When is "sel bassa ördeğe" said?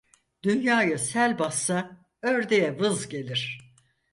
0.99-2.79